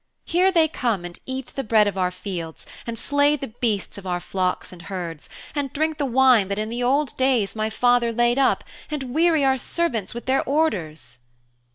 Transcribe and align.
Here 0.25 0.51
they 0.51 0.67
come 0.67 1.05
and 1.05 1.19
eat 1.27 1.53
the 1.55 1.63
bread 1.63 1.87
of 1.87 1.95
our 1.95 2.09
fields, 2.09 2.65
and 2.87 2.97
slay 2.97 3.35
the 3.35 3.49
beasts 3.49 3.99
of 3.99 4.07
our 4.07 4.19
flocks 4.19 4.73
and 4.73 4.81
herds, 4.81 5.29
and 5.53 5.71
drink 5.71 5.99
the 5.99 6.07
wine 6.07 6.47
that 6.47 6.57
in 6.57 6.69
the 6.69 6.81
old 6.81 7.15
days 7.17 7.55
my 7.55 7.69
father 7.69 8.11
laid 8.11 8.39
up, 8.39 8.63
and 8.89 9.13
weary 9.13 9.45
our 9.45 9.59
servants 9.59 10.15
with 10.15 10.25
their 10.25 10.43
orders.' 10.45 11.19